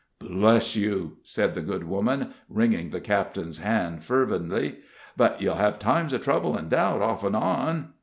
[0.17, 4.77] "Bless you!" said the good woman, wringing the captain's hand fervidly.
[5.15, 7.93] "But you'll hev times of trouble an' doubt, off an' on."